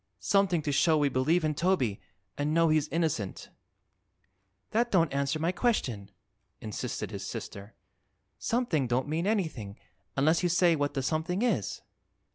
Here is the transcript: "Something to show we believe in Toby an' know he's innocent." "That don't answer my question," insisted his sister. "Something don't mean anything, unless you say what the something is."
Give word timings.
"Something 0.17 0.63
to 0.63 0.71
show 0.71 0.97
we 0.97 1.09
believe 1.09 1.45
in 1.45 1.53
Toby 1.53 2.01
an' 2.35 2.55
know 2.55 2.69
he's 2.69 2.87
innocent." 2.87 3.49
"That 4.71 4.89
don't 4.89 5.13
answer 5.13 5.37
my 5.37 5.51
question," 5.51 6.09
insisted 6.59 7.11
his 7.11 7.23
sister. 7.23 7.75
"Something 8.39 8.87
don't 8.87 9.07
mean 9.07 9.27
anything, 9.27 9.77
unless 10.17 10.41
you 10.41 10.49
say 10.49 10.75
what 10.75 10.95
the 10.95 11.03
something 11.03 11.43
is." 11.43 11.83